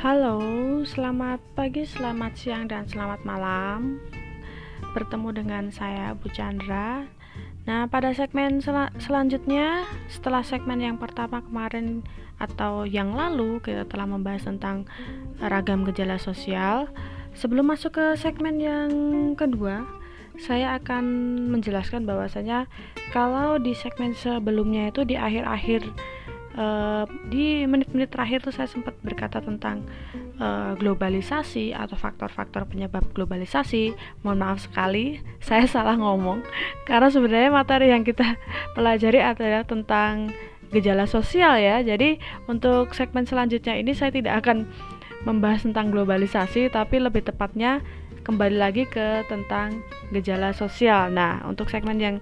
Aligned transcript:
Halo, 0.00 0.40
selamat 0.80 1.44
pagi, 1.52 1.84
selamat 1.84 2.32
siang, 2.32 2.64
dan 2.64 2.88
selamat 2.88 3.20
malam. 3.20 4.00
Bertemu 4.96 5.28
dengan 5.28 5.68
saya 5.68 6.16
Bu 6.16 6.32
Chandra. 6.32 7.04
Nah, 7.68 7.84
pada 7.84 8.08
segmen 8.16 8.64
sel 8.64 8.88
selanjutnya, 8.96 9.84
setelah 10.08 10.40
segmen 10.40 10.80
yang 10.80 10.96
pertama 10.96 11.44
kemarin 11.44 12.00
atau 12.40 12.88
yang 12.88 13.12
lalu 13.12 13.60
kita 13.60 13.84
telah 13.92 14.08
membahas 14.08 14.48
tentang 14.48 14.88
ragam 15.36 15.84
gejala 15.84 16.16
sosial. 16.16 16.88
Sebelum 17.36 17.68
masuk 17.68 18.00
ke 18.00 18.16
segmen 18.16 18.56
yang 18.56 18.88
kedua, 19.36 19.84
saya 20.40 20.80
akan 20.80 21.04
menjelaskan 21.52 22.08
bahwasanya 22.08 22.72
kalau 23.12 23.60
di 23.60 23.76
segmen 23.76 24.16
sebelumnya 24.16 24.88
itu 24.88 25.04
di 25.04 25.20
akhir-akhir 25.20 25.84
uh, 26.60 27.04
di 27.32 27.64
menit-menit 27.64 28.12
terakhir 28.12 28.44
tuh 28.44 28.52
saya 28.52 28.68
sempat 28.68 28.92
berkata 29.00 29.40
tentang 29.40 29.88
uh, 30.36 30.76
globalisasi 30.76 31.72
atau 31.72 31.96
faktor-faktor 31.96 32.68
penyebab 32.68 33.02
globalisasi. 33.16 33.96
Mohon 34.20 34.38
maaf 34.44 34.58
sekali, 34.68 35.18
saya 35.48 35.64
salah 35.64 35.96
ngomong 35.96 36.44
karena 36.84 37.08
sebenarnya 37.08 37.50
materi 37.50 37.88
yang 37.88 38.04
kita 38.04 38.36
pelajari 38.76 39.24
adalah 39.24 39.64
tentang 39.64 40.30
gejala 40.70 41.08
sosial 41.08 41.56
ya. 41.56 41.80
Jadi 41.80 42.20
untuk 42.46 42.92
segmen 42.92 43.24
selanjutnya 43.24 43.80
ini 43.80 43.96
saya 43.96 44.12
tidak 44.12 44.44
akan 44.44 44.68
membahas 45.24 45.64
tentang 45.68 45.92
globalisasi, 45.92 46.72
tapi 46.72 46.96
lebih 46.96 47.20
tepatnya 47.20 47.84
kembali 48.24 48.56
lagi 48.56 48.84
ke 48.88 49.24
tentang 49.28 49.84
gejala 50.12 50.56
sosial. 50.56 51.12
Nah, 51.12 51.44
untuk 51.44 51.68
segmen 51.68 52.00
yang 52.00 52.16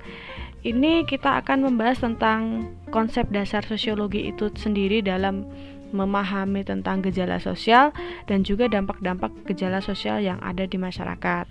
ini 0.67 1.07
kita 1.07 1.39
akan 1.39 1.71
membahas 1.71 2.03
tentang 2.03 2.67
konsep 2.91 3.29
dasar 3.31 3.65
sosiologi 3.65 4.29
itu 4.29 4.51
sendiri 4.53 5.05
dalam 5.05 5.49
memahami 5.93 6.65
tentang 6.69 7.01
gejala 7.01 7.41
sosial 7.41 7.97
dan 8.29 8.45
juga 8.45 8.69
dampak-dampak 8.69 9.33
gejala 9.49 9.81
sosial 9.81 10.21
yang 10.21 10.37
ada 10.45 10.69
di 10.69 10.77
masyarakat. 10.77 11.49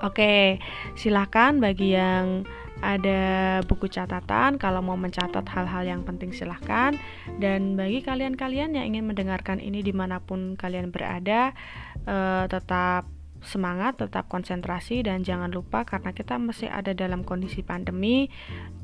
Oke, 0.00 0.56
silakan 0.96 1.60
bagi 1.60 1.92
yang 1.92 2.48
ada 2.80 3.60
buku 3.68 3.92
catatan 3.92 4.56
kalau 4.56 4.80
mau 4.80 4.96
mencatat 4.96 5.44
hal-hal 5.44 5.84
yang 5.84 6.00
penting 6.00 6.32
silahkan 6.32 6.96
dan 7.36 7.76
bagi 7.76 8.00
kalian-kalian 8.00 8.72
yang 8.72 8.88
ingin 8.88 9.04
mendengarkan 9.04 9.60
ini 9.60 9.84
di 9.84 9.92
mana 9.92 10.16
pun 10.16 10.56
kalian 10.56 10.88
berada 10.88 11.52
eh, 12.08 12.44
tetap 12.48 13.19
semangat, 13.40 13.96
tetap 14.00 14.28
konsentrasi 14.28 15.00
dan 15.04 15.24
jangan 15.24 15.48
lupa 15.48 15.84
karena 15.88 16.12
kita 16.12 16.36
masih 16.36 16.68
ada 16.68 16.92
dalam 16.92 17.24
kondisi 17.24 17.64
pandemi, 17.64 18.28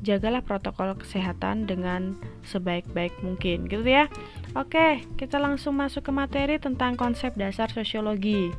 jagalah 0.01 0.41
protokol 0.41 0.97
kesehatan 0.97 1.69
dengan 1.69 2.17
sebaik-baik 2.45 3.13
mungkin, 3.21 3.69
gitu 3.69 3.85
ya. 3.85 4.09
Oke, 4.57 5.05
kita 5.15 5.37
langsung 5.37 5.77
masuk 5.77 6.09
ke 6.09 6.11
materi 6.13 6.55
tentang 6.57 6.97
konsep 6.97 7.37
dasar 7.37 7.69
sosiologi. 7.69 8.49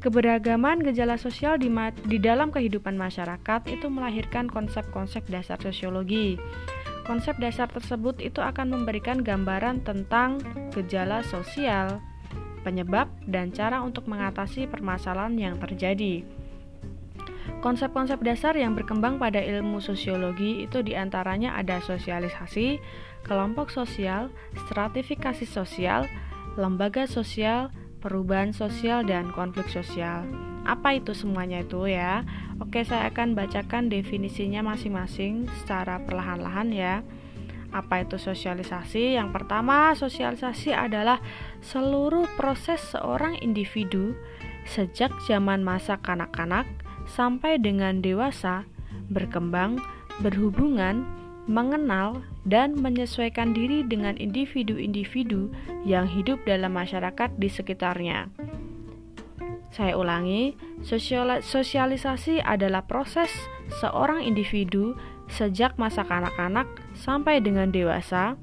Keberagaman 0.00 0.80
gejala 0.80 1.20
sosial 1.20 1.60
di, 1.60 1.68
di 2.08 2.16
dalam 2.16 2.48
kehidupan 2.48 2.96
masyarakat 2.96 3.68
itu 3.68 3.92
melahirkan 3.92 4.48
konsep-konsep 4.48 5.28
dasar 5.28 5.60
sosiologi. 5.60 6.40
Konsep 7.04 7.36
dasar 7.36 7.68
tersebut 7.68 8.16
itu 8.22 8.40
akan 8.40 8.72
memberikan 8.72 9.20
gambaran 9.20 9.84
tentang 9.84 10.40
gejala 10.72 11.20
sosial, 11.26 12.00
penyebab, 12.62 13.10
dan 13.26 13.50
cara 13.50 13.80
untuk 13.80 14.06
mengatasi 14.06 14.68
permasalahan 14.68 15.36
yang 15.36 15.54
terjadi. 15.60 16.22
Konsep-konsep 17.60 18.24
dasar 18.24 18.56
yang 18.56 18.72
berkembang 18.72 19.20
pada 19.20 19.42
ilmu 19.42 19.84
sosiologi 19.84 20.64
itu 20.64 20.80
di 20.80 20.96
antaranya 20.96 21.60
ada 21.60 21.82
sosialisasi, 21.84 22.80
kelompok 23.20 23.68
sosial, 23.68 24.32
stratifikasi 24.64 25.44
sosial, 25.44 26.08
lembaga 26.56 27.04
sosial, 27.04 27.68
perubahan 28.00 28.56
sosial, 28.56 29.04
dan 29.04 29.28
konflik 29.36 29.68
sosial. 29.68 30.24
Apa 30.64 30.96
itu 30.96 31.12
semuanya 31.12 31.60
itu 31.60 31.84
ya? 31.84 32.24
Oke, 32.64 32.80
saya 32.84 33.12
akan 33.12 33.36
bacakan 33.36 33.92
definisinya 33.92 34.64
masing-masing 34.64 35.48
secara 35.60 36.00
perlahan-lahan 36.04 36.68
ya. 36.72 36.94
Apa 37.70 38.02
itu 38.02 38.18
sosialisasi? 38.18 39.14
Yang 39.14 39.30
pertama, 39.30 39.94
sosialisasi 39.94 40.74
adalah 40.74 41.22
seluruh 41.62 42.26
proses 42.34 42.82
seorang 42.90 43.38
individu 43.38 44.18
sejak 44.66 45.14
zaman 45.24 45.62
masa 45.62 45.98
kanak-kanak 46.02 46.66
sampai 47.06 47.58
dengan 47.58 48.02
dewasa 48.02 48.66
berkembang, 49.10 49.78
berhubungan, 50.22 51.06
mengenal, 51.50 52.22
dan 52.46 52.78
menyesuaikan 52.78 53.50
diri 53.54 53.82
dengan 53.82 54.14
individu-individu 54.14 55.50
yang 55.82 56.06
hidup 56.06 56.38
dalam 56.46 56.74
masyarakat 56.74 57.30
di 57.38 57.48
sekitarnya. 57.50 58.30
Saya 59.70 59.94
ulangi, 59.94 60.58
sosialisasi 61.46 62.42
adalah 62.42 62.82
proses 62.90 63.30
seorang 63.78 64.26
individu 64.26 64.98
sejak 65.30 65.78
masa 65.78 66.02
kanak-kanak 66.02 66.66
sampai 67.00 67.40
dengan 67.40 67.72
dewasa, 67.72 68.36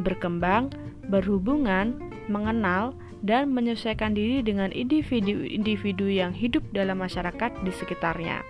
berkembang, 0.00 0.72
berhubungan, 1.12 2.00
mengenal, 2.32 2.96
dan 3.20 3.52
menyesuaikan 3.52 4.16
diri 4.16 4.40
dengan 4.40 4.72
individu-individu 4.72 6.08
yang 6.08 6.32
hidup 6.32 6.64
dalam 6.72 7.02
masyarakat 7.04 7.50
di 7.66 7.72
sekitarnya. 7.74 8.40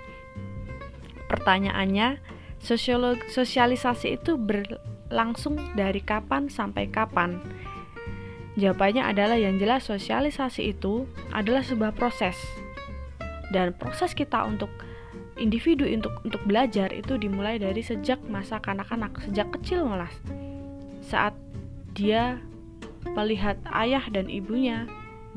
Pertanyaannya, 1.26 2.20
sosialisasi 3.32 4.20
itu 4.20 4.36
berlangsung 4.38 5.56
dari 5.74 6.00
kapan 6.04 6.52
sampai 6.52 6.88
kapan? 6.88 7.40
Jawabannya 8.58 9.06
adalah 9.06 9.38
yang 9.38 9.56
jelas 9.56 9.86
sosialisasi 9.86 10.74
itu 10.74 11.06
adalah 11.30 11.62
sebuah 11.62 11.94
proses. 11.94 12.34
Dan 13.54 13.72
proses 13.72 14.12
kita 14.12 14.44
untuk 14.44 14.68
individu 15.38 15.86
untuk 15.86 16.12
untuk 16.26 16.42
belajar 16.44 16.90
itu 16.90 17.14
dimulai 17.16 17.56
dari 17.56 17.80
sejak 17.80 18.18
masa 18.26 18.58
kanak-kanak, 18.58 19.14
sejak 19.24 19.48
kecil 19.54 19.86
malah. 19.86 20.10
Saat 21.00 21.34
dia 21.94 22.42
melihat 23.16 23.56
ayah 23.72 24.04
dan 24.12 24.28
ibunya 24.28 24.84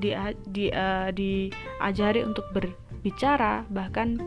di, 0.01 0.11
di 0.49 0.73
uh, 0.73 1.09
diajari 1.13 2.25
untuk 2.25 2.49
berbicara, 2.51 3.63
bahkan 3.69 4.17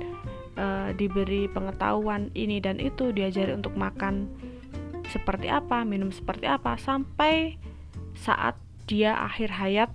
uh, 0.56 0.94
diberi 0.94 1.50
pengetahuan 1.50 2.30
ini 2.32 2.62
dan 2.62 2.78
itu, 2.78 3.10
diajari 3.10 3.52
untuk 3.52 3.74
makan 3.74 4.30
seperti 5.10 5.52
apa, 5.52 5.84
minum 5.84 6.08
seperti 6.14 6.48
apa 6.48 6.78
sampai 6.80 7.58
saat 8.16 8.56
dia 8.86 9.18
akhir 9.18 9.50
hayat 9.52 9.90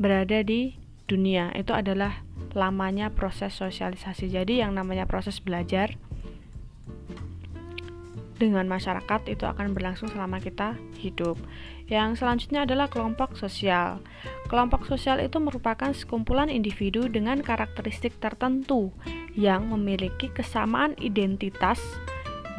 berada 0.00 0.42
di 0.42 0.74
dunia. 1.06 1.52
Itu 1.54 1.76
adalah 1.76 2.24
lamanya 2.52 3.12
proses 3.12 3.56
sosialisasi. 3.56 4.28
Jadi 4.28 4.60
yang 4.64 4.76
namanya 4.76 5.04
proses 5.08 5.40
belajar 5.40 5.96
dengan 8.42 8.66
masyarakat 8.66 9.30
itu 9.30 9.46
akan 9.46 9.70
berlangsung 9.70 10.10
selama 10.10 10.42
kita 10.42 10.74
hidup. 10.98 11.38
Yang 11.86 12.24
selanjutnya 12.24 12.66
adalah 12.66 12.90
kelompok 12.90 13.38
sosial. 13.38 14.02
Kelompok 14.50 14.82
sosial 14.90 15.22
itu 15.22 15.38
merupakan 15.38 15.94
sekumpulan 15.94 16.50
individu 16.50 17.06
dengan 17.06 17.38
karakteristik 17.38 18.18
tertentu 18.18 18.90
yang 19.38 19.70
memiliki 19.70 20.26
kesamaan 20.34 20.98
identitas 20.98 21.78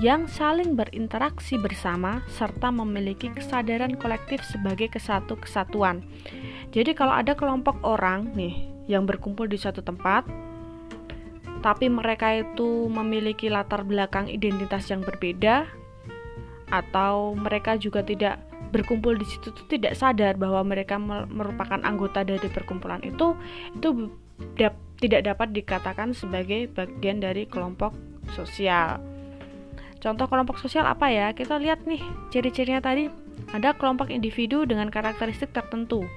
yang 0.01 0.25
saling 0.25 0.73
berinteraksi 0.73 1.59
bersama 1.61 2.25
serta 2.25 2.73
memiliki 2.73 3.29
kesadaran 3.29 3.93
kolektif 3.99 4.41
sebagai 4.41 4.89
kesatu 4.89 5.37
kesatuan. 5.37 6.01
Jadi 6.73 6.97
kalau 6.97 7.13
ada 7.13 7.37
kelompok 7.37 7.77
orang 7.85 8.33
nih 8.33 8.72
yang 8.89 9.07
berkumpul 9.07 9.47
di 9.47 9.55
suatu 9.55 9.79
tempat, 9.79 10.27
tapi 11.63 11.87
mereka 11.87 12.35
itu 12.35 12.91
memiliki 12.91 13.47
latar 13.47 13.87
belakang 13.87 14.27
identitas 14.27 14.87
yang 14.91 14.99
berbeda, 15.03 15.67
atau 16.73 17.37
mereka 17.37 17.77
juga 17.77 18.01
tidak 18.01 18.41
berkumpul 18.73 19.13
di 19.13 19.23
situ 19.29 19.53
tuh 19.53 19.65
tidak 19.69 19.93
sadar 19.93 20.33
bahwa 20.33 20.65
mereka 20.65 20.97
merupakan 21.29 21.77
anggota 21.85 22.25
dari 22.25 22.49
perkumpulan 22.49 22.99
itu, 23.05 23.37
itu 23.77 24.09
dap 24.57 24.73
tidak 24.97 25.29
dapat 25.29 25.53
dikatakan 25.53 26.15
sebagai 26.15 26.71
bagian 26.73 27.21
dari 27.21 27.45
kelompok 27.45 27.93
sosial. 28.33 28.97
Contoh 29.99 30.27
kelompok 30.27 30.59
sosial 30.59 30.83
apa 30.83 31.11
ya? 31.11 31.31
Kita 31.31 31.59
lihat 31.59 31.87
nih 31.87 32.01
ciri-cirinya 32.31 32.83
tadi. 32.83 33.07
Ada 33.51 33.75
kelompok 33.75 34.11
individu 34.11 34.63
dengan 34.63 34.87
karakteristik 34.87 35.51
tertentu 35.51 36.07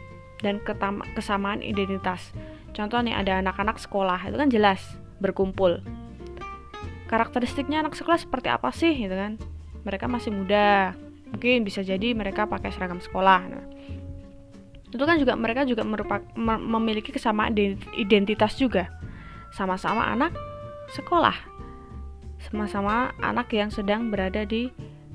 dan 0.40 0.62
kesamaan 1.14 1.60
identitas. 1.60 2.30
Contoh 2.76 3.00
nih 3.00 3.16
ada 3.16 3.40
anak-anak 3.40 3.80
sekolah, 3.80 4.28
itu 4.28 4.36
kan 4.36 4.52
jelas 4.52 4.84
berkumpul. 5.16 5.80
Karakteristiknya 7.08 7.80
anak 7.80 7.96
sekolah 7.96 8.20
seperti 8.20 8.52
apa 8.52 8.68
sih 8.68 8.92
gitu 8.92 9.16
kan? 9.16 9.40
Mereka 9.88 10.04
masih 10.12 10.36
muda. 10.36 10.92
Mungkin 11.32 11.64
bisa 11.64 11.80
jadi 11.80 12.12
mereka 12.12 12.44
pakai 12.44 12.68
seragam 12.68 13.00
sekolah. 13.00 13.40
Nah, 13.48 13.64
itu 14.92 15.00
kan 15.00 15.16
juga 15.16 15.32
mereka 15.40 15.64
juga 15.64 15.88
merupakan 15.88 16.20
memiliki 16.60 17.16
kesamaan 17.16 17.56
identitas 17.96 18.60
juga. 18.60 18.92
Sama-sama 19.56 20.12
anak 20.12 20.36
sekolah. 20.92 21.36
Sama-sama 22.44 23.16
anak 23.24 23.48
yang 23.56 23.72
sedang 23.72 24.12
berada 24.12 24.44
di 24.44 24.68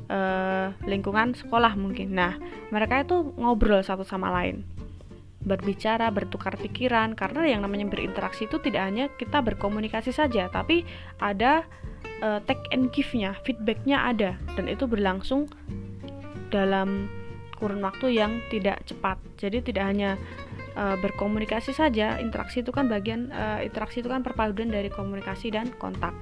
uh, 0.10 0.74
lingkungan 0.90 1.38
sekolah 1.38 1.78
mungkin. 1.78 2.18
Nah, 2.18 2.42
mereka 2.74 3.06
itu 3.06 3.22
ngobrol 3.38 3.86
satu 3.86 4.02
sama 4.02 4.34
lain 4.34 4.66
berbicara, 5.42 6.14
bertukar 6.14 6.54
pikiran 6.58 7.18
karena 7.18 7.50
yang 7.50 7.66
namanya 7.66 7.90
berinteraksi 7.90 8.46
itu 8.46 8.62
tidak 8.62 8.84
hanya 8.86 9.06
kita 9.18 9.42
berkomunikasi 9.42 10.14
saja, 10.14 10.48
tapi 10.54 10.86
ada 11.18 11.66
uh, 12.22 12.40
take 12.46 12.62
and 12.70 12.94
give-nya, 12.94 13.34
feedback-nya 13.42 14.06
ada 14.06 14.38
dan 14.54 14.70
itu 14.70 14.86
berlangsung 14.86 15.50
dalam 16.54 17.10
kurun 17.58 17.82
waktu 17.82 18.18
yang 18.18 18.42
tidak 18.54 18.86
cepat. 18.86 19.18
Jadi 19.42 19.66
tidak 19.66 19.86
hanya 19.90 20.12
uh, 20.78 20.98
berkomunikasi 21.02 21.74
saja, 21.74 22.22
interaksi 22.22 22.62
itu 22.62 22.70
kan 22.70 22.86
bagian 22.86 23.34
uh, 23.34 23.62
interaksi 23.66 24.06
itu 24.06 24.10
kan 24.10 24.22
perpaduan 24.22 24.70
dari 24.70 24.94
komunikasi 24.94 25.50
dan 25.50 25.74
kontak. 25.82 26.14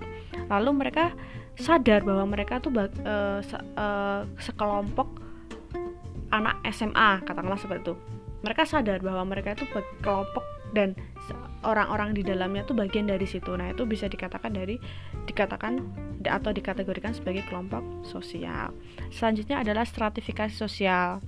Lalu 0.48 0.88
mereka 0.88 1.12
sadar 1.60 2.08
bahwa 2.08 2.24
mereka 2.24 2.64
tuh 2.64 2.72
uh, 2.72 3.44
se 3.44 3.58
uh, 3.76 4.24
sekelompok 4.40 5.28
anak 6.30 6.62
SMA 6.72 7.26
katakanlah 7.26 7.58
seperti 7.58 7.90
itu 7.90 7.96
mereka 8.40 8.64
sadar 8.64 9.04
bahwa 9.04 9.24
mereka 9.28 9.56
itu 9.58 9.66
kelompok 10.04 10.44
dan 10.72 10.94
orang-orang 11.64 12.16
di 12.16 12.24
dalamnya 12.24 12.64
itu 12.64 12.72
bagian 12.72 13.10
dari 13.10 13.28
situ. 13.28 13.52
Nah, 13.52 13.74
itu 13.74 13.84
bisa 13.84 14.08
dikatakan 14.08 14.56
dari 14.56 14.80
dikatakan 15.28 15.84
atau 16.24 16.52
dikategorikan 16.56 17.12
sebagai 17.12 17.44
kelompok 17.48 17.84
sosial. 18.08 18.72
Selanjutnya 19.12 19.60
adalah 19.60 19.84
stratifikasi 19.84 20.56
sosial. 20.56 21.20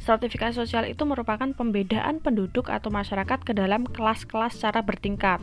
Stratifikasi 0.00 0.56
sosial 0.56 0.88
itu 0.88 1.02
merupakan 1.04 1.50
pembedaan 1.52 2.24
penduduk 2.24 2.72
atau 2.72 2.88
masyarakat 2.88 3.44
ke 3.44 3.52
dalam 3.52 3.84
kelas-kelas 3.84 4.56
secara 4.56 4.80
bertingkat. 4.80 5.42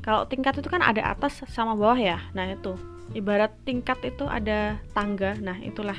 Kalau 0.00 0.24
tingkat 0.24 0.56
itu 0.56 0.70
kan 0.70 0.80
ada 0.80 1.12
atas 1.12 1.44
sama 1.50 1.76
bawah 1.76 1.98
ya. 1.98 2.18
Nah, 2.32 2.48
itu. 2.48 2.78
Ibarat 3.12 3.52
tingkat 3.64 4.00
itu 4.04 4.24
ada 4.24 4.80
tangga. 4.96 5.36
Nah, 5.40 5.60
itulah 5.60 5.96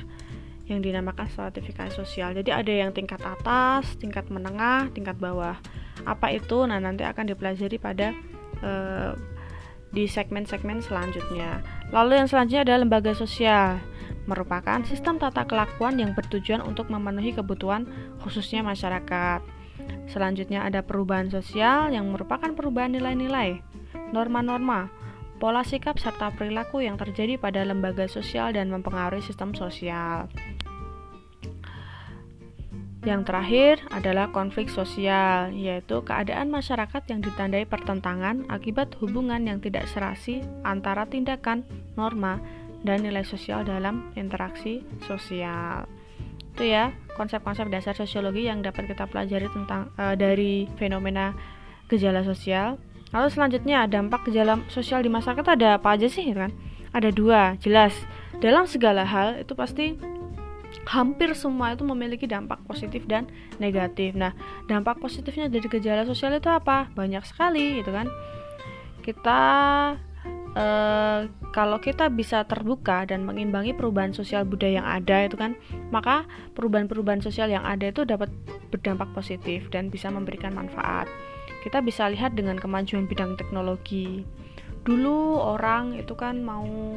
yang 0.70 0.86
dinamakan 0.86 1.26
stratifikasi 1.28 1.92
sosial. 1.98 2.38
Jadi 2.38 2.54
ada 2.54 2.70
yang 2.70 2.94
tingkat 2.94 3.20
atas, 3.26 3.98
tingkat 3.98 4.30
menengah, 4.30 4.94
tingkat 4.94 5.18
bawah. 5.18 5.58
Apa 6.06 6.32
itu? 6.32 6.64
Nah, 6.70 6.78
nanti 6.78 7.04
akan 7.04 7.26
dipelajari 7.28 7.82
pada 7.82 8.14
uh, 8.62 9.18
di 9.90 10.06
segmen-segmen 10.06 10.86
selanjutnya. 10.86 11.66
Lalu 11.90 12.22
yang 12.22 12.30
selanjutnya 12.30 12.64
adalah 12.70 12.80
lembaga 12.86 13.12
sosial. 13.18 13.82
Merupakan 14.30 14.86
sistem 14.86 15.18
tata 15.18 15.50
kelakuan 15.50 15.98
yang 15.98 16.14
bertujuan 16.14 16.62
untuk 16.62 16.94
memenuhi 16.94 17.34
kebutuhan 17.34 17.90
khususnya 18.22 18.62
masyarakat. 18.62 19.42
Selanjutnya 20.06 20.66
ada 20.66 20.86
perubahan 20.86 21.34
sosial 21.34 21.90
yang 21.90 22.06
merupakan 22.14 22.54
perubahan 22.54 22.94
nilai-nilai, 22.94 23.66
norma-norma, 24.14 24.94
pola 25.40 25.64
sikap 25.66 25.98
serta 25.98 26.36
perilaku 26.36 26.84
yang 26.84 27.00
terjadi 27.00 27.40
pada 27.40 27.64
lembaga 27.64 28.06
sosial 28.06 28.54
dan 28.54 28.70
mempengaruhi 28.70 29.24
sistem 29.24 29.56
sosial. 29.56 30.30
Yang 33.00 33.32
terakhir 33.32 33.76
adalah 33.96 34.28
konflik 34.36 34.68
sosial, 34.68 35.56
yaitu 35.56 36.04
keadaan 36.04 36.52
masyarakat 36.52 37.00
yang 37.08 37.24
ditandai 37.24 37.64
pertentangan 37.64 38.44
akibat 38.52 38.92
hubungan 39.00 39.40
yang 39.48 39.64
tidak 39.64 39.88
serasi 39.88 40.44
antara 40.68 41.08
tindakan, 41.08 41.64
norma, 41.96 42.44
dan 42.84 43.04
nilai 43.04 43.24
sosial 43.24 43.64
dalam 43.64 44.12
interaksi 44.20 44.84
sosial. 45.08 45.88
Itu 46.56 46.68
ya 46.68 46.92
konsep-konsep 47.16 47.72
dasar 47.72 47.96
sosiologi 47.96 48.52
yang 48.52 48.60
dapat 48.60 48.92
kita 48.92 49.08
pelajari 49.08 49.48
tentang 49.48 49.96
uh, 49.96 50.16
dari 50.20 50.68
fenomena 50.76 51.32
gejala 51.88 52.28
sosial. 52.28 52.76
Lalu 53.16 53.28
selanjutnya 53.32 53.88
dampak 53.88 54.28
gejala 54.28 54.60
sosial 54.68 55.02
di 55.02 55.10
masyarakat 55.10 55.48
ada 55.48 55.80
apa 55.80 55.96
aja 55.96 56.12
sih 56.12 56.36
kan? 56.36 56.52
Ada 56.92 57.16
dua, 57.16 57.56
jelas. 57.64 57.96
Dalam 58.44 58.68
segala 58.68 59.08
hal 59.08 59.40
itu 59.40 59.56
pasti 59.56 59.96
hampir 60.90 61.34
semua 61.38 61.74
itu 61.74 61.86
memiliki 61.86 62.26
dampak 62.26 62.62
positif 62.66 63.06
dan 63.06 63.30
negatif. 63.62 64.14
Nah, 64.18 64.34
dampak 64.66 64.98
positifnya 65.02 65.50
dari 65.50 65.66
gejala 65.66 66.06
sosial 66.06 66.38
itu 66.38 66.50
apa? 66.50 66.90
Banyak 66.94 67.26
sekali, 67.26 67.82
gitu 67.82 67.94
kan? 67.94 68.10
Kita 69.06 69.42
eh, 70.54 71.20
kalau 71.50 71.78
kita 71.82 72.10
bisa 72.14 72.46
terbuka 72.46 73.06
dan 73.10 73.26
mengimbangi 73.26 73.74
perubahan 73.74 74.14
sosial 74.14 74.46
budaya 74.46 74.82
yang 74.82 74.88
ada 74.88 75.26
itu 75.26 75.38
kan, 75.38 75.58
maka 75.90 76.26
perubahan-perubahan 76.54 77.22
sosial 77.22 77.50
yang 77.50 77.66
ada 77.66 77.90
itu 77.90 78.06
dapat 78.06 78.30
berdampak 78.70 79.10
positif 79.18 79.66
dan 79.74 79.90
bisa 79.90 80.14
memberikan 80.14 80.54
manfaat. 80.54 81.10
Kita 81.66 81.84
bisa 81.84 82.08
lihat 82.08 82.38
dengan 82.40 82.56
kemajuan 82.56 83.10
bidang 83.10 83.36
teknologi. 83.36 84.24
Dulu 84.88 85.44
orang 85.44 86.00
itu 86.00 86.16
kan 86.16 86.40
mau 86.40 86.96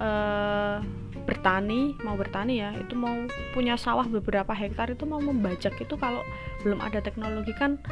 uh, 0.00 0.80
bertani 1.26 1.98
mau 2.06 2.14
bertani 2.14 2.62
ya 2.62 2.70
itu 2.78 2.94
mau 2.94 3.26
punya 3.50 3.74
sawah 3.74 4.06
beberapa 4.06 4.54
hektar 4.54 4.94
itu 4.94 5.02
mau 5.04 5.18
membajak 5.18 5.74
itu 5.82 5.98
kalau 5.98 6.22
belum 6.62 6.78
ada 6.78 7.02
teknologi 7.02 7.50
kan 7.58 7.82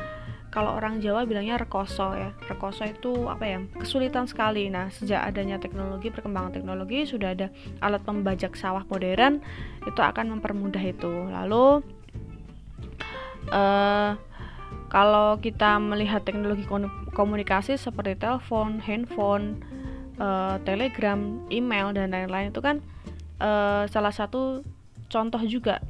kalau 0.54 0.78
orang 0.78 1.02
Jawa 1.02 1.26
bilangnya 1.26 1.58
rekoso 1.58 2.14
ya. 2.14 2.30
Rekoso 2.46 2.86
itu 2.86 3.26
apa 3.26 3.42
ya? 3.42 3.58
Kesulitan 3.74 4.30
sekali. 4.30 4.70
Nah 4.70 4.86
sejak 4.86 5.26
adanya 5.26 5.58
teknologi 5.58 6.14
perkembangan 6.14 6.54
teknologi 6.54 7.02
sudah 7.02 7.34
ada 7.34 7.50
alat 7.82 8.06
pembajak 8.06 8.54
sawah 8.54 8.86
modern 8.86 9.42
itu 9.82 9.98
akan 9.98 10.38
mempermudah 10.38 10.78
itu. 10.78 11.10
Lalu 11.26 11.82
uh, 13.50 14.14
kalau 14.94 15.42
kita 15.42 15.82
melihat 15.82 16.22
teknologi 16.22 16.62
komunikasi 17.18 17.74
seperti 17.74 18.14
telepon 18.14 18.78
handphone 18.78 19.58
uh, 20.19 20.56
telegram 20.62 21.44
email 21.50 21.90
dan 21.94 22.11
lain-lain 22.12 22.50
itu 22.50 22.61
kan 22.61 22.82
uh, 23.43 23.87
salah 23.88 24.14
satu 24.14 24.62
contoh 25.08 25.43
juga 25.46 25.81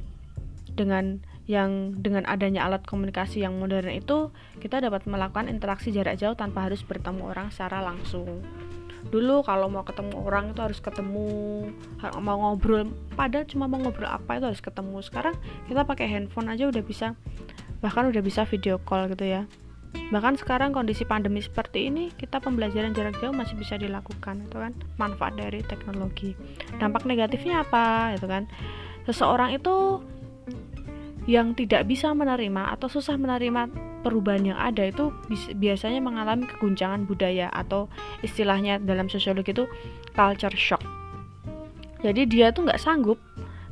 dengan 0.75 1.23
yang 1.45 2.01
dengan 2.01 2.25
adanya 2.25 2.65
alat 2.65 2.81
komunikasi 2.89 3.45
yang 3.45 3.61
modern 3.61 3.93
itu 3.93 4.33
kita 4.57 4.81
dapat 4.81 5.05
melakukan 5.05 5.45
interaksi 5.45 5.93
jarak 5.93 6.17
jauh 6.17 6.33
tanpa 6.33 6.65
harus 6.65 6.81
bertemu 6.81 7.21
orang 7.21 7.53
secara 7.53 7.85
langsung. 7.85 8.41
Dulu 9.05 9.45
kalau 9.45 9.69
mau 9.69 9.85
ketemu 9.85 10.17
orang 10.25 10.57
itu 10.57 10.61
harus 10.65 10.81
ketemu 10.81 11.29
mau 12.17 12.37
ngobrol 12.41 12.89
pada 13.13 13.45
cuma 13.45 13.69
mau 13.69 13.77
ngobrol 13.77 14.09
apa 14.09 14.41
itu 14.41 14.49
harus 14.49 14.61
ketemu. 14.65 15.05
Sekarang 15.05 15.37
kita 15.69 15.85
pakai 15.85 16.09
handphone 16.09 16.49
aja 16.49 16.65
udah 16.65 16.81
bisa 16.81 17.13
bahkan 17.85 18.09
udah 18.09 18.25
bisa 18.25 18.41
video 18.49 18.81
call 18.81 19.05
gitu 19.13 19.29
ya 19.29 19.45
bahkan 20.13 20.37
sekarang 20.37 20.71
kondisi 20.71 21.03
pandemi 21.03 21.41
seperti 21.41 21.89
ini 21.89 22.13
kita 22.13 22.37
pembelajaran 22.37 22.93
jarak 22.93 23.17
jauh 23.19 23.33
masih 23.33 23.57
bisa 23.57 23.75
dilakukan 23.75 24.45
itu 24.45 24.57
kan? 24.57 24.71
Manfaat 25.01 25.35
dari 25.35 25.65
teknologi. 25.65 26.37
Dampak 26.77 27.03
negatifnya 27.09 27.65
apa 27.65 28.13
itu 28.13 28.27
kan? 28.29 28.45
Seseorang 29.05 29.53
itu 29.57 30.01
yang 31.25 31.57
tidak 31.57 31.89
bisa 31.89 32.13
menerima 32.13 32.77
atau 32.77 32.85
susah 32.85 33.17
menerima 33.17 33.69
perubahan 34.05 34.53
yang 34.53 34.59
ada 34.61 34.85
itu 34.85 35.09
biasanya 35.57 35.97
mengalami 35.97 36.45
keguncangan 36.45 37.09
budaya 37.09 37.49
atau 37.49 37.89
istilahnya 38.21 38.77
dalam 38.77 39.09
sosiologi 39.09 39.49
itu 39.49 39.65
culture 40.13 40.53
shock. 40.53 40.85
Jadi 42.05 42.29
dia 42.29 42.53
tuh 42.53 42.69
nggak 42.69 42.77
sanggup 42.77 43.17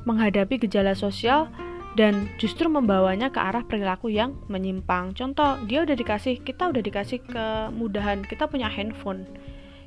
menghadapi 0.10 0.66
gejala 0.66 0.98
sosial 0.98 1.46
dan 1.94 2.26
justru 2.42 2.66
membawanya 2.66 3.30
ke 3.30 3.38
arah 3.38 3.62
perilaku 3.62 4.10
yang 4.10 4.34
menyimpang. 4.50 5.14
Contoh, 5.14 5.62
dia 5.70 5.86
udah 5.86 5.94
dikasih, 5.94 6.42
kita 6.42 6.74
udah 6.74 6.82
dikasih 6.82 7.22
kemudahan, 7.30 8.26
kita 8.26 8.50
punya 8.50 8.66
handphone, 8.66 9.30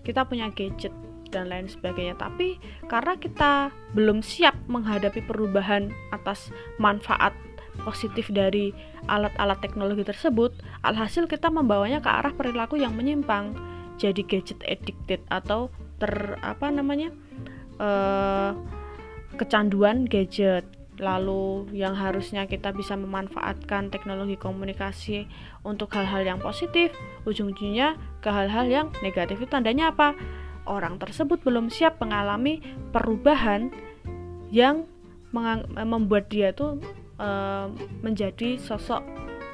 kita 0.07 0.23
punya 0.23 0.47
gadget 0.55 0.95
dan 1.35 1.51
lain 1.51 1.67
sebagainya. 1.67 2.15
Tapi 2.15 2.63
karena 2.87 3.19
kita 3.19 3.75
belum 3.99 4.23
siap 4.23 4.55
menghadapi 4.71 5.27
perubahan 5.27 5.91
atas 6.15 6.55
manfaat 6.79 7.35
positif 7.83 8.31
dari 8.33 8.71
alat-alat 9.11 9.59
teknologi 9.61 10.07
tersebut, 10.07 10.55
alhasil 10.87 11.27
kita 11.27 11.51
membawanya 11.51 11.99
ke 12.01 12.09
arah 12.09 12.33
perilaku 12.33 12.79
yang 12.81 12.95
menyimpang, 12.95 13.53
jadi 13.99 14.23
gadget 14.25 14.63
addicted 14.65 15.21
atau 15.29 15.69
ter 15.97 16.37
apa 16.45 16.69
namanya 16.69 17.13
uh, 17.81 18.53
kecanduan 19.37 20.09
gadget 20.09 20.65
lalu 20.97 21.69
yang 21.77 21.93
harusnya 21.93 22.49
kita 22.49 22.73
bisa 22.73 22.97
memanfaatkan 22.97 23.93
teknologi 23.93 24.41
komunikasi 24.41 25.29
untuk 25.61 25.93
hal-hal 25.93 26.25
yang 26.25 26.41
positif, 26.41 26.93
ujung-ujungnya 27.29 28.01
ke 28.25 28.29
hal-hal 28.33 28.67
yang 28.69 28.87
negatif. 29.05 29.41
Itu 29.41 29.53
tandanya 29.53 29.93
apa? 29.93 30.17
Orang 30.67 30.99
tersebut 30.99 31.45
belum 31.45 31.71
siap 31.71 32.03
mengalami 32.03 32.59
perubahan 32.91 33.71
yang 34.51 34.89
membuat 35.85 36.33
dia 36.33 36.57
tuh 36.57 36.81
e, 37.21 37.29
menjadi 38.01 38.57
sosok 38.57 39.05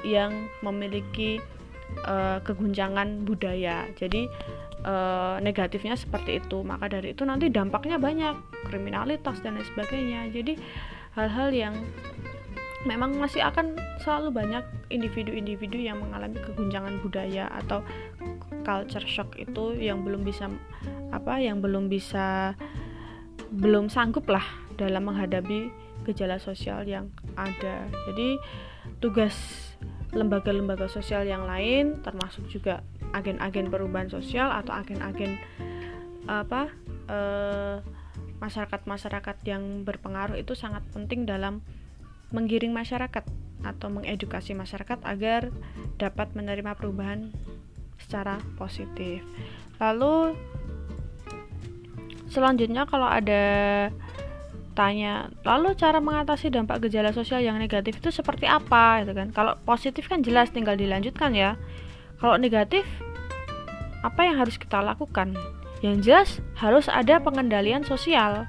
yang 0.06 0.46
memiliki 0.62 1.42
e, 2.00 2.14
keguncangan 2.46 3.26
budaya. 3.26 3.90
Jadi 3.98 4.30
e, 4.84 4.94
negatifnya 5.42 5.98
seperti 5.98 6.38
itu. 6.38 6.62
Maka 6.62 6.86
dari 6.86 7.12
itu 7.12 7.26
nanti 7.26 7.50
dampaknya 7.50 7.98
banyak, 7.98 8.38
kriminalitas 8.70 9.42
dan 9.42 9.58
lain 9.58 9.66
sebagainya. 9.74 10.30
Jadi 10.30 10.54
hal-hal 11.12 11.52
yang 11.52 11.74
memang 12.82 13.14
masih 13.14 13.44
akan 13.46 13.78
selalu 14.02 14.42
banyak 14.42 14.64
individu-individu 14.90 15.78
yang 15.78 16.02
mengalami 16.02 16.38
keguncangan 16.42 16.98
budaya 17.04 17.46
atau 17.62 17.84
culture 18.66 19.06
shock 19.06 19.38
itu 19.38 19.78
yang 19.78 20.02
belum 20.02 20.26
bisa 20.26 20.50
apa 21.14 21.38
yang 21.38 21.62
belum 21.62 21.86
bisa 21.86 22.58
belum 23.52 23.92
sanggup 23.92 24.26
lah 24.26 24.42
dalam 24.74 25.06
menghadapi 25.06 25.70
gejala 26.02 26.40
sosial 26.42 26.82
yang 26.88 27.12
ada. 27.38 27.86
Jadi 28.10 28.40
tugas 28.98 29.36
lembaga-lembaga 30.10 30.90
sosial 30.90 31.24
yang 31.24 31.46
lain 31.46 32.02
termasuk 32.02 32.44
juga 32.50 32.82
agen-agen 33.14 33.68
perubahan 33.70 34.10
sosial 34.10 34.50
atau 34.50 34.72
agen-agen 34.76 35.38
apa 36.26 36.68
eh, 37.08 37.76
masyarakat-masyarakat 38.42 39.36
yang 39.46 39.86
berpengaruh 39.86 40.34
itu 40.34 40.58
sangat 40.58 40.82
penting 40.90 41.22
dalam 41.22 41.62
menggiring 42.34 42.74
masyarakat 42.74 43.22
atau 43.62 43.88
mengedukasi 43.94 44.58
masyarakat 44.58 44.98
agar 45.06 45.54
dapat 46.02 46.34
menerima 46.34 46.74
perubahan 46.74 47.30
secara 48.02 48.42
positif. 48.58 49.22
Lalu 49.78 50.34
selanjutnya 52.26 52.88
kalau 52.90 53.06
ada 53.06 53.44
tanya 54.72 55.28
lalu 55.44 55.76
cara 55.76 56.00
mengatasi 56.00 56.48
dampak 56.48 56.88
gejala 56.88 57.12
sosial 57.12 57.44
yang 57.44 57.60
negatif 57.62 58.02
itu 58.02 58.10
seperti 58.10 58.50
apa? 58.50 59.06
Gitu 59.06 59.14
kan. 59.14 59.30
Kalau 59.30 59.54
positif 59.62 60.10
kan 60.10 60.26
jelas 60.26 60.50
tinggal 60.50 60.74
dilanjutkan 60.74 61.30
ya. 61.38 61.54
Kalau 62.18 62.34
negatif 62.40 62.82
apa 64.02 64.26
yang 64.26 64.42
harus 64.42 64.58
kita 64.58 64.82
lakukan 64.82 65.38
yang 65.82 65.98
jelas 65.98 66.38
harus 66.56 66.86
ada 66.86 67.18
pengendalian 67.18 67.82
sosial. 67.82 68.46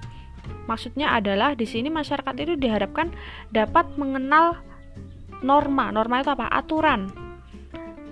Maksudnya 0.70 1.12
adalah 1.12 1.58
di 1.58 1.68
sini 1.68 1.92
masyarakat 1.92 2.34
itu 2.40 2.56
diharapkan 2.56 3.12
dapat 3.52 3.90
mengenal 4.00 4.62
norma. 5.44 5.92
Norma 5.92 6.24
itu 6.24 6.32
apa? 6.32 6.48
Aturan. 6.48 7.12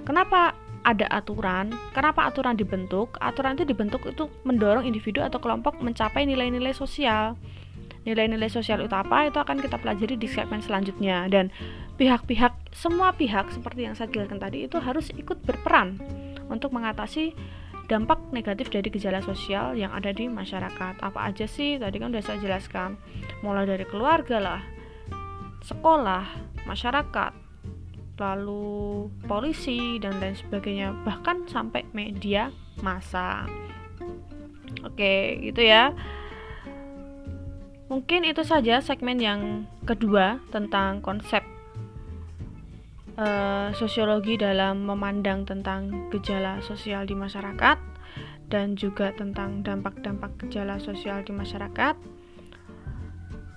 Kenapa 0.04 0.58
ada 0.82 1.08
aturan? 1.14 1.72
Kenapa 1.94 2.28
aturan 2.28 2.58
dibentuk? 2.58 3.16
Aturan 3.22 3.56
itu 3.56 3.64
dibentuk 3.64 4.04
itu 4.10 4.28
mendorong 4.44 4.84
individu 4.84 5.22
atau 5.22 5.38
kelompok 5.38 5.80
mencapai 5.80 6.26
nilai-nilai 6.26 6.74
sosial. 6.74 7.38
Nilai-nilai 8.02 8.50
sosial 8.50 8.82
itu 8.82 8.96
apa? 8.98 9.30
Itu 9.30 9.38
akan 9.38 9.62
kita 9.62 9.78
pelajari 9.78 10.18
di 10.18 10.26
segmen 10.26 10.60
selanjutnya. 10.66 11.30
Dan 11.30 11.54
pihak-pihak 12.02 12.74
semua 12.74 13.14
pihak 13.14 13.54
seperti 13.54 13.86
yang 13.86 13.94
saya 13.94 14.10
jelaskan 14.10 14.42
tadi 14.42 14.66
itu 14.66 14.82
harus 14.82 15.14
ikut 15.14 15.46
berperan 15.46 16.02
untuk 16.50 16.74
mengatasi 16.74 17.38
dampak 17.92 18.24
negatif 18.32 18.72
dari 18.72 18.88
gejala 18.88 19.20
sosial 19.20 19.76
yang 19.76 19.92
ada 19.92 20.16
di 20.16 20.32
masyarakat. 20.32 21.04
Apa 21.04 21.28
aja 21.28 21.44
sih? 21.44 21.76
Tadi 21.76 22.00
kan 22.00 22.16
sudah 22.16 22.24
saya 22.24 22.40
jelaskan. 22.40 22.96
Mulai 23.44 23.68
dari 23.68 23.84
keluarga 23.84 24.40
lah 24.40 24.62
sekolah 25.62 26.26
masyarakat 26.66 27.38
lalu 28.18 29.10
polisi 29.28 30.00
dan 30.00 30.16
lain 30.24 30.40
sebagainya. 30.40 30.96
Bahkan 31.04 31.52
sampai 31.52 31.84
media 31.92 32.48
massa. 32.80 33.44
Oke 34.88 35.42
gitu 35.44 35.60
ya. 35.60 35.92
Mungkin 37.92 38.24
itu 38.24 38.48
saja 38.48 38.80
segmen 38.80 39.20
yang 39.20 39.68
kedua 39.84 40.40
tentang 40.56 41.04
konsep 41.04 41.44
uh, 43.18 43.72
sosiologi 43.76 44.40
dalam 44.40 44.88
memandang 44.88 45.44
tentang 45.44 46.12
gejala 46.12 46.62
sosial 46.64 47.04
di 47.08 47.16
masyarakat 47.16 47.78
dan 48.52 48.76
juga 48.76 49.16
tentang 49.16 49.64
dampak-dampak 49.64 50.36
gejala 50.46 50.78
sosial 50.78 51.24
di 51.24 51.32
masyarakat. 51.32 51.96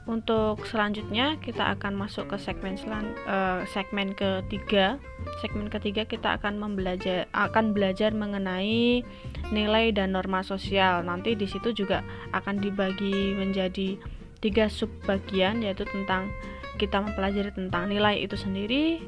Untuk 0.04 0.68
selanjutnya 0.68 1.40
kita 1.40 1.73
akan 1.80 1.96
masuk 1.96 2.28
ke 2.28 2.37
segmen 2.37 2.76
selan, 2.76 3.16
uh, 3.25 3.64
segmen 3.73 4.12
ketiga. 4.12 5.00
Segmen 5.40 5.73
ketiga 5.73 6.04
kita 6.04 6.37
akan 6.37 6.61
membelajar 6.61 7.25
akan 7.32 7.73
belajar 7.73 8.12
mengenai 8.12 9.00
nilai 9.49 9.87
dan 9.96 10.12
norma 10.12 10.44
sosial. 10.44 11.00
Nanti 11.08 11.32
di 11.32 11.49
situ 11.49 11.73
juga 11.73 12.04
akan 12.37 12.61
dibagi 12.61 13.32
menjadi 13.32 13.96
tiga 14.44 14.68
subbagian 14.68 15.64
yaitu 15.64 15.88
tentang 15.88 16.28
kita 16.76 17.00
mempelajari 17.00 17.49
tentang 17.56 17.88
nilai 17.88 18.20
itu 18.20 18.37
sendiri, 18.37 19.00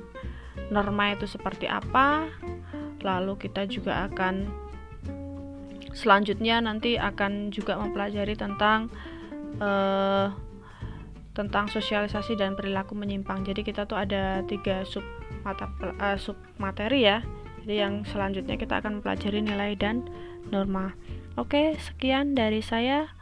norma 0.68 1.14
itu 1.14 1.28
seperti 1.30 1.70
apa, 1.70 2.26
lalu 3.02 3.38
kita 3.38 3.68
juga 3.70 4.10
akan 4.10 4.66
selanjutnya 5.96 6.60
nanti 6.60 7.00
akan 7.00 7.48
juga 7.48 7.80
mempelajari 7.80 8.36
tentang 8.36 8.92
uh, 9.62 10.28
tentang 11.32 11.68
sosialisasi 11.68 12.36
dan 12.36 12.56
perilaku 12.56 12.96
menyimpang. 12.96 13.44
Jadi 13.44 13.64
kita 13.64 13.84
tuh 13.88 14.00
ada 14.00 14.40
tiga 14.44 14.84
sub 14.88 15.04
mata 15.44 15.68
uh, 16.00 16.16
sub 16.16 16.36
materi 16.60 17.04
ya. 17.04 17.24
Jadi 17.64 17.74
yang 17.80 18.04
selanjutnya 18.08 18.56
kita 18.56 18.80
akan 18.80 19.00
mempelajari 19.00 19.40
nilai 19.42 19.76
dan 19.76 20.06
norma. 20.48 20.96
Oke, 21.36 21.76
sekian 21.76 22.32
dari 22.32 22.64
saya. 22.64 23.12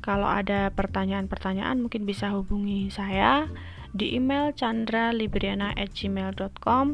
Kalau 0.00 0.28
ada 0.28 0.72
pertanyaan-pertanyaan 0.72 1.76
mungkin 1.76 2.08
bisa 2.08 2.32
hubungi 2.32 2.88
saya 2.88 3.52
di 3.90 4.14
email 4.14 4.54
chandralibriana@gmail.com 4.54 6.86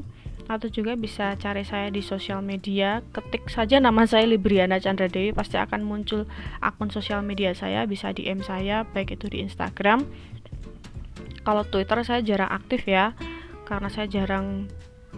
atau 0.46 0.70
juga 0.70 0.94
bisa 0.94 1.34
cari 1.36 1.66
saya 1.66 1.90
di 1.90 2.02
sosial 2.02 2.38
media. 2.38 3.02
Ketik 3.10 3.50
saja 3.50 3.82
nama 3.82 4.06
saya 4.06 4.30
Libriana 4.30 4.78
Chandra 4.78 5.10
Dewi 5.10 5.34
pasti 5.34 5.58
akan 5.58 5.82
muncul 5.82 6.30
akun 6.62 6.94
sosial 6.94 7.26
media 7.26 7.50
saya 7.52 7.82
bisa 7.84 8.14
DM 8.14 8.46
saya 8.46 8.86
baik 8.86 9.18
itu 9.18 9.26
di 9.26 9.42
Instagram. 9.42 10.06
Kalau 11.42 11.66
Twitter 11.66 11.98
saya 12.06 12.22
jarang 12.22 12.50
aktif 12.50 12.86
ya 12.86 13.14
karena 13.66 13.90
saya 13.90 14.06
jarang 14.06 14.70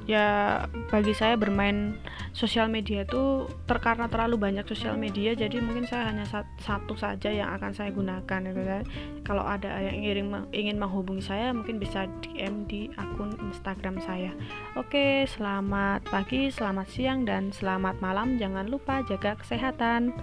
ya 0.05 0.63
bagi 0.93 1.17
saya 1.17 1.35
bermain 1.35 1.99
sosial 2.37 2.69
media 2.71 3.03
itu 3.03 3.49
terkarena 3.67 4.07
terlalu 4.07 4.39
banyak 4.39 4.65
sosial 4.69 4.95
media 4.95 5.35
jadi 5.35 5.59
mungkin 5.59 5.89
saya 5.89 6.13
hanya 6.13 6.29
satu 6.61 6.95
saja 6.95 7.33
yang 7.33 7.51
akan 7.57 7.73
saya 7.73 7.91
gunakan 7.91 8.41
gitu 8.47 8.63
kan. 8.63 8.83
Kalau 9.27 9.45
ada 9.45 9.81
yang 9.81 10.05
ingin 10.05 10.47
ingin 10.53 10.77
menghubungi 10.77 11.25
saya 11.25 11.51
mungkin 11.51 11.81
bisa 11.81 12.07
DM 12.23 12.69
di 12.71 12.93
akun 13.01 13.35
Instagram 13.51 13.99
saya. 14.05 14.31
Oke 14.79 15.27
selamat 15.27 16.07
pagi 16.09 16.53
selamat 16.53 16.87
siang 16.93 17.25
dan 17.25 17.51
selamat 17.51 17.99
malam. 17.99 18.37
Jangan 18.37 18.69
lupa 18.69 19.01
jaga 19.09 19.35
kesehatan 19.41 20.15